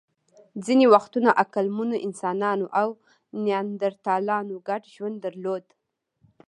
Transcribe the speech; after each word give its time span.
ځینې 0.65 0.85
وختونه 0.93 1.29
عقلمنو 1.41 1.95
انسانانو 2.07 2.65
او 2.81 2.89
نیاندرتالانو 3.43 4.55
ګډ 4.67 4.83
ژوند 4.95 5.15
درلود. 5.25 5.65